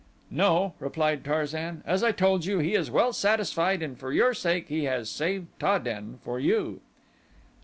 [0.31, 4.67] "No," replied Tarzan; "as I told you he is well satisfied and for your sake
[4.67, 6.81] he has saved Ta den for you."